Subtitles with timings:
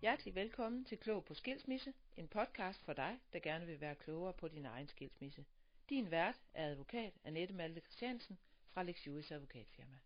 [0.00, 4.32] Hjertelig velkommen til Klog på Skilsmisse, en podcast for dig, der gerne vil være klogere
[4.32, 5.44] på din egen skilsmisse.
[5.88, 8.38] Din vært er advokat Annette Malte Christiansen
[8.72, 9.98] fra Lex Juris Advokatfirma.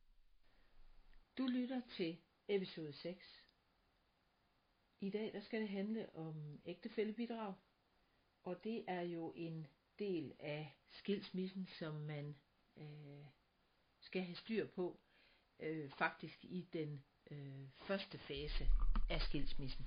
[1.39, 2.19] Du lytter til
[2.49, 3.47] episode 6.
[5.01, 7.55] I dag der skal det handle om ægtefællebidrag,
[8.43, 9.67] og det er jo en
[9.99, 12.37] del af skilsmissen, som man
[12.77, 13.27] øh,
[14.01, 15.01] skal have styr på,
[15.59, 18.69] øh, faktisk i den øh, første fase
[19.09, 19.87] af skilsmissen.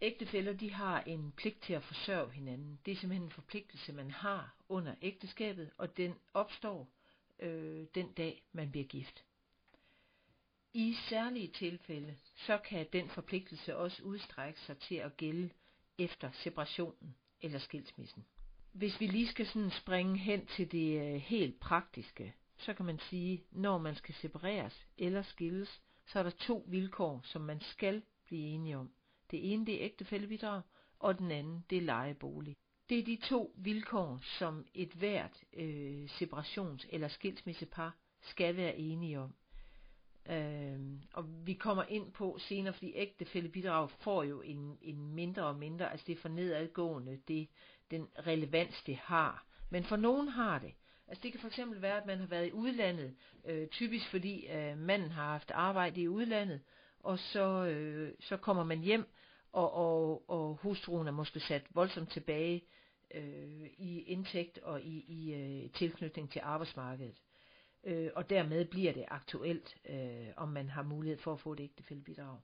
[0.00, 2.78] Ægtefæller de har en pligt til at forsørge hinanden.
[2.86, 6.88] Det er simpelthen en forpligtelse, man har under ægteskabet, og den opstår
[7.38, 9.24] øh, den dag, man bliver gift.
[10.74, 15.50] I særlige tilfælde, så kan den forpligtelse også udstrække sig til at gælde
[15.98, 18.24] efter separationen eller skilsmissen.
[18.72, 22.98] Hvis vi lige skal sådan springe hen til det øh, helt praktiske, så kan man
[22.98, 28.02] sige, når man skal separeres eller skilles, så er der to vilkår, som man skal
[28.32, 28.90] blive enige om.
[29.30, 30.62] Det ene det er ægtefællebidrag,
[30.98, 32.56] og den anden det er lejebolig.
[32.88, 39.20] Det er de to vilkår, som et hvert øh, separations- eller skilsmissepar skal være enige
[39.20, 39.34] om.
[40.30, 40.80] Øh,
[41.14, 45.90] og vi kommer ind på senere, fordi ægtefællebidrag får jo en, en mindre og mindre,
[45.90, 47.48] altså det er for nedadgående, det,
[47.90, 49.46] den relevans det har.
[49.70, 50.74] Men for nogen har det.
[51.06, 54.78] Altså det kan fx være, at man har været i udlandet, øh, typisk fordi øh,
[54.78, 56.60] manden har haft arbejde i udlandet,
[57.02, 59.04] og så, øh, så kommer man hjem,
[59.52, 62.64] og, og, og hustruen er måske sat voldsomt tilbage
[63.14, 67.16] øh, i indtægt og i, i øh, tilknytning til arbejdsmarkedet.
[67.84, 71.60] Øh, og dermed bliver det aktuelt, øh, om man har mulighed for at få et
[71.60, 72.38] ægtefældebidrag.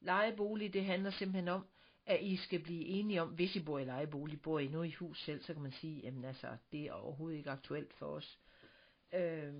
[0.00, 1.66] Lejebolig, det handler simpelthen om,
[2.06, 4.90] at I skal blive enige om, hvis I bor i lejebolig, bor I nu i
[4.90, 8.38] hus selv, så kan man sige, jamen altså, det er overhovedet ikke aktuelt for os.
[9.14, 9.52] Øh,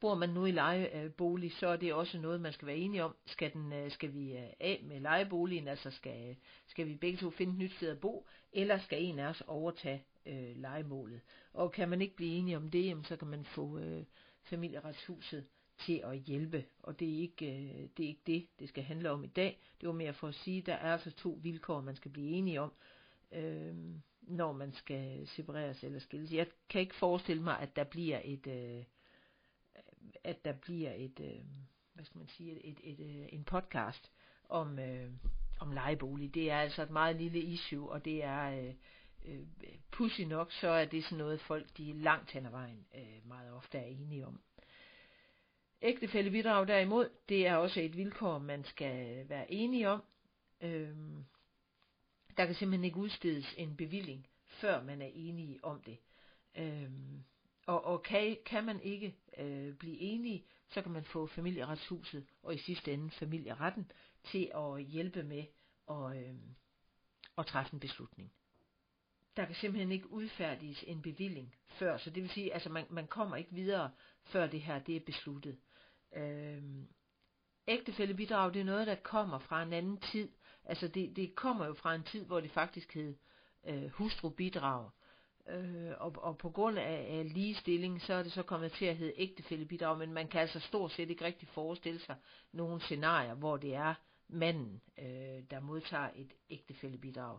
[0.00, 3.04] bor man nu i lejebolig, øh, så er det også noget, man skal være enige
[3.04, 3.16] om.
[3.26, 6.36] Skal, den, øh, skal vi øh, af med lejeboligen, altså skal,
[6.66, 9.42] skal vi begge to finde et nyt sted at bo, eller skal en af os
[9.46, 11.20] overtage øh, lejemålet?
[11.52, 14.04] Og kan man ikke blive enige om det, jamen, så kan man få øh,
[14.42, 15.46] familieretshuset
[15.78, 19.10] til at hjælpe, og det er ikke øh, det, er ikke det, det skal handle
[19.10, 19.60] om i dag.
[19.80, 22.30] Det var mere for at sige, at der er altså to vilkår, man skal blive
[22.30, 22.72] enige om,
[23.32, 23.74] øh,
[24.22, 26.32] når man skal separeres eller skilles.
[26.32, 28.84] Jeg kan ikke forestille mig, at der bliver et, øh,
[30.24, 31.44] at der bliver et, øh,
[31.94, 34.12] hvad skal man sige, et, et, et, øh, en podcast
[34.48, 35.10] om, øh,
[35.60, 36.34] om lejebolig.
[36.34, 38.74] Det er altså et meget lille issue, og det er øh,
[39.24, 39.46] øh,
[39.90, 43.52] pussy nok, så er det sådan noget, folk de langt hen ad vejen øh, meget
[43.52, 44.40] ofte er enige om.
[45.82, 50.02] Ægtefællebidrag derimod, det er også et vilkår, man skal være enige om.
[50.60, 51.24] Øhm,
[52.36, 55.98] der kan simpelthen ikke udstedes en bevilling, før man er enige om det.
[56.56, 57.24] Øhm,
[57.70, 62.54] og og kan, kan man ikke øh, blive enige, så kan man få familieretshuset og
[62.54, 63.92] i sidste ende familieretten
[64.24, 65.44] til at hjælpe med
[65.90, 66.34] at, øh,
[67.38, 68.32] at træffe en beslutning.
[69.36, 73.06] Der kan simpelthen ikke udfærdiges en bevilling før, så det vil sige, altså man, man
[73.06, 73.90] kommer ikke videre,
[74.24, 75.58] før det her det er besluttet.
[76.16, 76.62] Øh,
[77.68, 80.28] ægtefællebidrag, det er noget, der kommer fra en anden tid.
[80.64, 83.16] Altså det, det kommer jo fra en tid, hvor det faktisk hed
[83.66, 84.90] øh, hustrubidrag.
[85.48, 88.96] Øh, og, og på grund af, af ligestilling, så er det så kommet til at
[88.96, 92.16] hedde ægtefællebidrag, men man kan altså stort set ikke rigtig forestille sig
[92.52, 93.94] nogle scenarier, hvor det er
[94.28, 97.38] manden, øh, der modtager et ægtefællebidrag.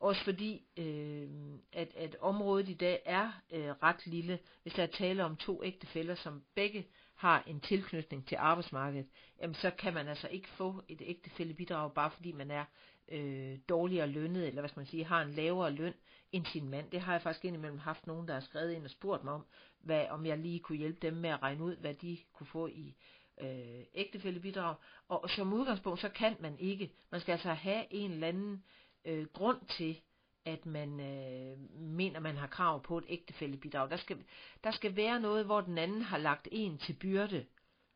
[0.00, 1.28] Også fordi, øh,
[1.72, 4.38] at, at området i dag er øh, ret lille.
[4.62, 9.06] Hvis der er tale om to ægtefæller, som begge har en tilknytning til arbejdsmarkedet,
[9.40, 12.64] jamen så kan man altså ikke få et ægtefællebidrag, bare fordi man er
[13.08, 15.94] øh, dårligere lønnet, eller hvad skal man sige, har en lavere løn
[16.32, 16.90] end sin mand.
[16.90, 19.46] Det har jeg faktisk indimellem haft nogen, der har skrevet ind og spurgt mig om,
[19.80, 22.66] hvad, om jeg lige kunne hjælpe dem med at regne ud, hvad de kunne få
[22.66, 22.96] i
[23.40, 24.74] øh, ægtefællebidrag.
[25.08, 26.90] Og, og som udgangspunkt, så kan man ikke.
[27.10, 28.64] Man skal altså have en eller anden
[29.04, 30.00] øh, grund til,
[30.44, 33.90] at man øh, mener, man har krav på et ægtefællebidrag.
[33.90, 34.24] Der skal,
[34.64, 37.46] der skal være noget, hvor den anden har lagt en til byrde.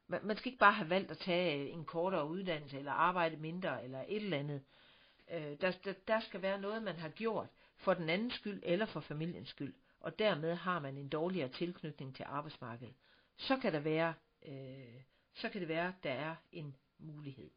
[0.07, 3.85] Man, man skal ikke bare have valgt at tage en kortere uddannelse, eller arbejde mindre,
[3.85, 4.63] eller et eller andet.
[5.31, 8.87] Øh, der, der, der skal være noget, man har gjort for den andens skyld, eller
[8.87, 9.75] for familiens skyld.
[10.01, 12.95] Og dermed har man en dårligere tilknytning til arbejdsmarkedet.
[13.37, 14.15] Så kan der være,
[14.47, 15.03] øh,
[15.35, 17.51] så kan det være, at der er en mulighed.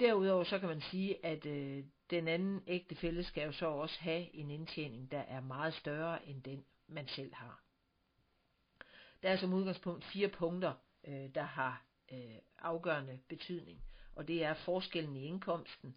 [0.00, 4.34] Derudover så kan man sige, at øh, den anden ægtefælle skal jo så også have
[4.34, 7.62] en indtjening, der er meget større end den, man selv har.
[9.22, 10.74] Der er som udgangspunkt fire punkter,
[11.06, 13.82] øh, der har øh, afgørende betydning,
[14.14, 15.96] og det er forskellen i indkomsten,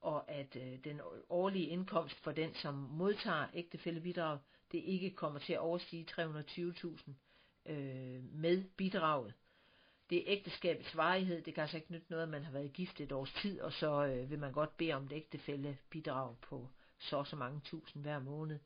[0.00, 4.38] og at øh, den årlige indkomst for den, som modtager ægtefællebidrag,
[4.72, 7.12] det ikke kommer til at overstige 320.000
[7.72, 9.34] øh, med bidraget
[10.12, 11.42] det er ægteskabets varighed.
[11.42, 13.72] Det kan altså ikke nytte noget, at man har været gift et års tid, og
[13.72, 16.68] så øh, vil man godt bede om et ægtefælde bidrag på
[16.98, 18.58] så og så mange tusind hver måned.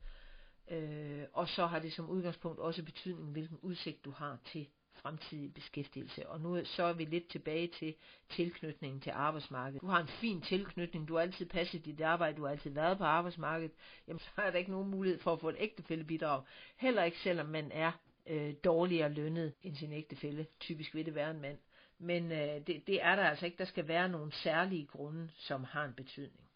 [0.71, 5.53] Øh, og så har det som udgangspunkt også betydning, hvilken udsigt du har til fremtidig
[5.53, 6.29] beskæftigelse.
[6.29, 7.95] Og nu så er vi lidt tilbage til
[8.29, 9.81] tilknytningen til arbejdsmarkedet.
[9.81, 12.97] Du har en fin tilknytning, du har altid passet dit arbejde, du har altid været
[12.97, 13.71] på arbejdsmarkedet,
[14.07, 16.43] jamen så er der ikke nogen mulighed for at få et ægtefællebidrag.
[16.77, 17.91] Heller ikke selvom man er
[18.27, 20.47] øh, dårligere lønnet end sin ægtefælle.
[20.59, 21.57] Typisk vil det være en mand.
[21.99, 23.57] Men øh, det, det er der altså ikke.
[23.57, 26.49] Der skal være nogle særlige grunde, som har en betydning.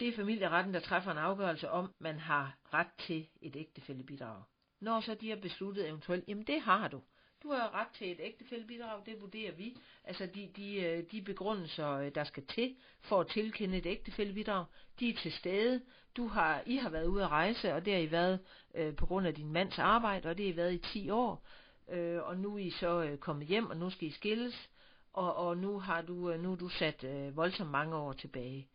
[0.00, 4.42] Det er familieretten, der træffer en afgørelse om, man har ret til et ægtefællebidrag.
[4.80, 7.00] Når så de har besluttet eventuelt, jamen det har du.
[7.42, 9.76] Du har ret til et ægtefællebidrag, det vurderer vi.
[10.04, 14.64] Altså de, de, øh, de begrundelser, øh, der skal til for at tilkende et ægtefællebidrag,
[15.00, 15.82] de er til stede.
[16.16, 18.40] Du har, I har været ude at rejse, og det har I været
[18.74, 21.46] øh, på grund af din mands arbejde, og det har I været i 10 år.
[21.88, 24.70] Øh, og nu er I så øh, kommet hjem, og nu skal I skilles,
[25.12, 28.68] og, og nu har du, øh, nu er du sat øh, voldsomt mange år tilbage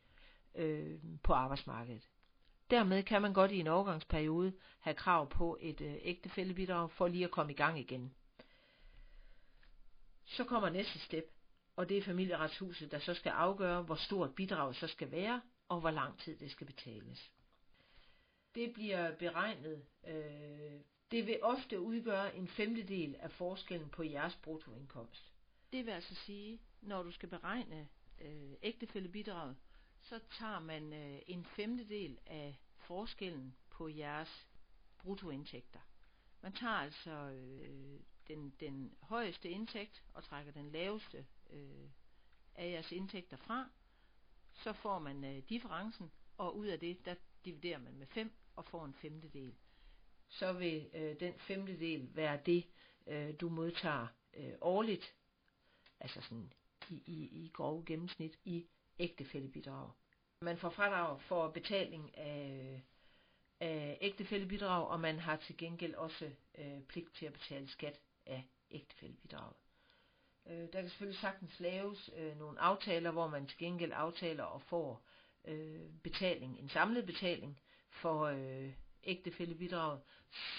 [0.56, 2.07] øh, på arbejdsmarkedet.
[2.70, 7.26] Dermed kan man godt i en overgangsperiode have krav på et øh, ægtefællebidrag for lige
[7.26, 8.14] at komme i gang igen.
[10.26, 11.26] Så kommer næste step,
[11.76, 15.80] og det er familieretshuset, der så skal afgøre, hvor stort bidraget så skal være, og
[15.80, 17.32] hvor lang tid det skal betales.
[18.56, 20.80] Det bliver beregnet, øh,
[21.12, 25.34] det vil ofte udgøre en femtedel af forskellen på jeres bruttoindkomst.
[25.72, 27.88] Det vil altså sige, når du skal beregne
[28.22, 29.56] øh, ægtefællebidraget,
[30.06, 34.48] så tager man øh, en femtedel af forskellen på jeres
[34.98, 35.80] bruttoindtægter.
[36.42, 41.90] Man tager altså øh, den, den højeste indtægt og trækker den laveste øh,
[42.56, 43.69] af jeres indtægter fra,
[44.54, 47.16] så får man øh, differencen, og ud af det, der
[47.46, 49.56] dividerer man med 5 og får en femtedel.
[50.28, 52.68] Så vil øh, den femtedel være det,
[53.07, 55.16] øh, du modtager øh, årligt,
[56.00, 56.54] altså sådan
[56.90, 58.68] i, i, i grove gennemsnit, i
[59.00, 59.92] ægtefællebidrag.
[60.42, 62.81] Man får fradrag for betaling af,
[63.59, 68.44] af ægtefællebidrag, og man har til gengæld også øh, pligt til at betale skat af
[68.71, 69.56] ægtefællebidraget.
[70.47, 74.62] Øh, der kan selvfølgelig sagtens laves øh, nogle aftaler, hvor man til gengæld aftaler og
[74.62, 75.06] får
[75.45, 77.59] øh, betaling, en samlet betaling
[77.89, 80.01] for øh, ægtefællebidraget,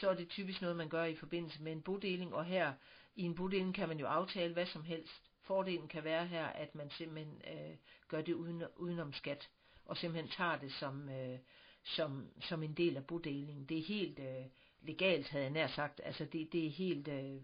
[0.00, 2.74] så er det typisk noget, man gør i forbindelse med en bodeling, og her
[3.14, 5.30] i en bodeling kan man jo aftale hvad som helst.
[5.46, 7.76] Fordelen kan være her, at man simpelthen øh,
[8.08, 9.48] gør det uden, udenom skat,
[9.84, 11.38] og simpelthen tager det som, øh,
[11.84, 13.64] som, som en del af bodelingen.
[13.64, 14.46] Det er helt øh,
[14.80, 16.00] legalt, havde jeg nær sagt.
[16.04, 17.40] Altså det, det er helt, øh,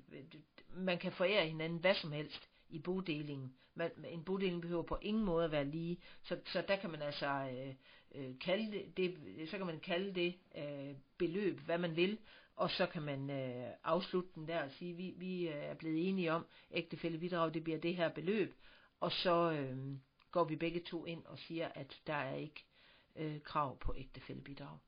[0.75, 3.55] man kan forære hinanden hvad som helst i bodelingen.
[3.75, 7.03] Man, en bodeling behøver på ingen måde at være lige, så, så der kan man
[7.03, 7.75] altså øh,
[8.15, 12.19] øh, kalde det, det, så kan man kalde det øh, beløb, hvad man vil,
[12.57, 16.09] og så kan man øh, afslutte den der og sige, vi, vi øh, er blevet
[16.09, 18.55] enige om, ægtefællebidrag, det bliver det her beløb,
[19.01, 19.97] og så øh,
[20.31, 22.65] går vi begge to ind og siger, at der er ikke
[23.17, 24.79] øh, krav på ægtefællebidrag.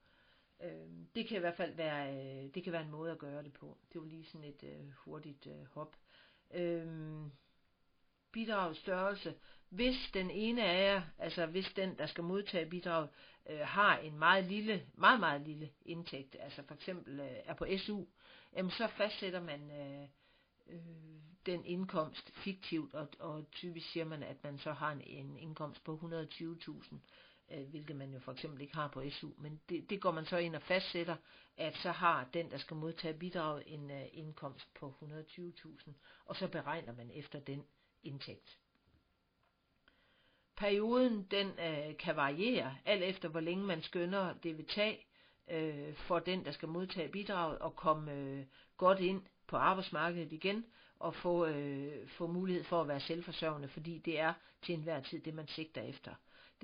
[0.63, 3.43] Øh, det kan i hvert fald være, øh, det kan være en måde at gøre
[3.43, 3.79] det på.
[3.93, 5.97] Det var lige sådan et øh, hurtigt øh, hop.
[6.55, 6.87] Øh,
[8.33, 9.35] bidragets størrelse.
[9.75, 13.09] Hvis den ene af jer, altså hvis den, der skal modtage bidrag,
[13.51, 17.67] øh, har en meget lille, meget, meget lille indtægt, altså for eksempel øh, er på
[17.79, 18.05] SU,
[18.57, 20.09] jamen så fastsætter man øh,
[20.67, 20.81] øh,
[21.47, 25.85] den indkomst fiktivt, og, og typisk siger man, at man så har en, en indkomst
[25.85, 26.01] på
[26.41, 26.97] 120.000
[27.51, 30.27] øh, hvilket man jo for eksempel ikke har på SU, men det, det går man
[30.27, 31.17] så ind og fastsætter,
[31.57, 35.91] at så har den, der skal modtage bidraget, en øh, indkomst på 120.000,
[36.25, 37.65] og så beregner man efter den
[38.03, 38.59] indtægt.
[40.57, 45.07] Perioden den øh, kan variere, alt efter hvor længe man skønner det vil tage
[45.51, 48.45] øh, for den, der skal modtage bidraget, og komme øh,
[48.77, 50.65] godt ind på arbejdsmarkedet igen,
[50.99, 55.21] og få, øh, få mulighed for at være selvforsørgende, fordi det er til enhver tid
[55.21, 56.15] det, man sigter efter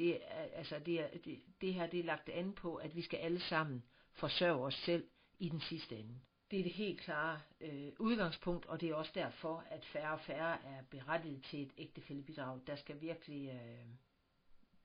[0.00, 3.02] det, er, altså det, er, det, det her det er lagt an på, at vi
[3.02, 3.82] skal alle sammen
[4.12, 5.04] forsørge os selv
[5.38, 6.14] i den sidste ende.
[6.50, 10.20] Det er det helt klare øh, udgangspunkt, og det er også derfor, at færre og
[10.20, 12.60] færre er berettiget til et ægtefællebidrag.
[12.66, 13.86] Der skal virkelig, øh,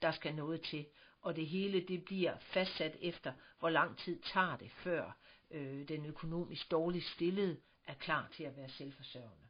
[0.02, 0.86] der skal noget til,
[1.22, 5.18] og det hele det bliver fastsat efter, hvor lang tid tager det, før
[5.52, 7.58] øh, den økonomisk dårligt stillede
[7.88, 9.46] er klar til at være selvforsørgende.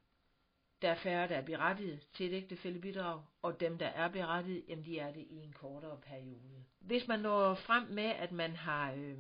[0.82, 4.86] Der er færre, der er berettiget til et ægtefællebidrag, og dem, der er berettiget, jamen
[4.86, 6.66] de er det i en kortere periode.
[6.80, 9.18] Hvis man når frem med, at man har, øh,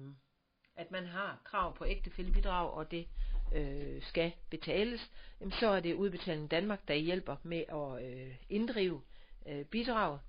[0.75, 3.07] at man har krav på ægtefællebidrag, og det
[3.53, 9.01] øh, skal betales, jamen så er det Udbetaling Danmark, der hjælper med at øh, inddrive
[9.47, 10.19] øh, bidraget.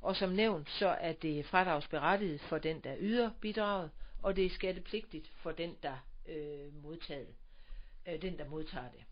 [0.00, 3.90] Og som nævnt, så er det fradragsberettiget for den, der yder bidraget,
[4.22, 7.34] og det er skattepligtigt for den, der øh, modtaget,
[8.08, 9.04] øh, den, der modtager det.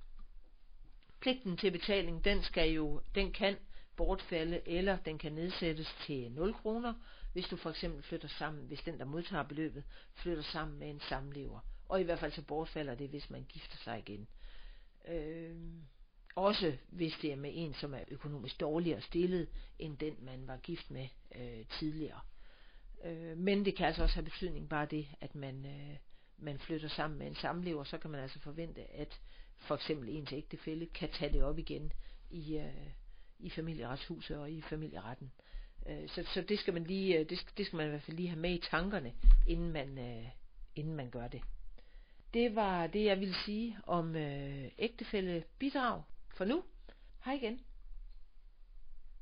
[1.20, 3.56] pligten til betaling, den skal jo, den kan
[3.96, 6.94] bortfalde, eller den kan nedsættes til 0 kroner,
[7.36, 11.00] hvis du for eksempel flytter sammen, hvis den, der modtager beløbet, flytter sammen med en
[11.00, 11.60] samlever.
[11.88, 14.28] Og i hvert fald så bortfalder det, hvis man gifter sig igen.
[15.08, 15.56] Øh,
[16.34, 20.56] også hvis det er med en, som er økonomisk dårligere stillet, end den, man var
[20.56, 22.20] gift med øh, tidligere.
[23.04, 25.96] Øh, men det kan altså også have betydning bare det, at man, øh,
[26.38, 29.20] man flytter sammen med en samlever, så kan man altså forvente, at
[29.56, 31.92] for eksempel ens ægtefælle kan tage det op igen
[32.30, 32.90] i, øh,
[33.38, 35.32] i familieretshuset og i familieretten.
[35.38, 35.55] Øh,
[35.88, 38.02] Øh, så, så det skal man lige, øh, det, skal, det skal man i hvert
[38.02, 39.12] fald lige have med i tankerne,
[39.46, 40.28] inden man, øh,
[40.76, 41.42] inden man gør det.
[42.34, 46.02] Det var det, jeg ville sige om øh, ægtefælde bidrag
[46.36, 46.62] for nu.
[47.24, 47.60] Hej igen.